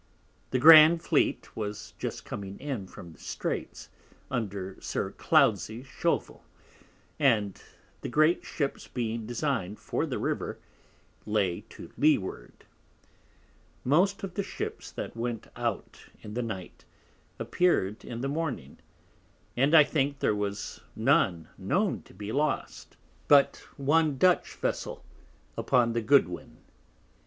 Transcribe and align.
the 0.49 0.57
Grand 0.57 0.99
Fleet 1.03 1.55
was 1.55 1.93
just 1.99 2.25
come 2.25 2.43
in 2.43 2.87
from 2.87 3.11
the 3.13 3.19
Streights, 3.19 3.89
under 4.31 4.75
Sir 4.81 5.11
Cloudsly 5.11 5.83
Shovel; 5.83 6.43
and 7.19 7.61
the 8.01 8.09
Great 8.09 8.43
Ships 8.43 8.87
being 8.87 9.27
design'd 9.27 9.77
for 9.77 10.07
the 10.07 10.17
River, 10.17 10.57
lay 11.27 11.61
to 11.69 11.91
Leeward: 11.99 12.65
Most 13.83 14.23
of 14.23 14.33
the 14.33 14.41
Ships 14.41 14.89
that 14.89 15.15
went 15.15 15.49
out 15.55 16.09
in 16.23 16.33
the 16.33 16.41
Night 16.41 16.83
appear'd 17.37 18.03
in 18.03 18.21
the 18.21 18.27
Morning; 18.27 18.79
and 19.55 19.75
I 19.75 19.83
think 19.83 20.17
there 20.17 20.33
was 20.33 20.81
none 20.95 21.47
known 21.59 22.01
to 22.05 22.13
be 22.15 22.31
lost, 22.31 22.97
but 23.27 23.57
one 23.77 24.17
Dutch 24.17 24.55
Vessel 24.55 25.05
upon 25.55 25.93
the 25.93 26.01
Goodwin. 26.01 26.57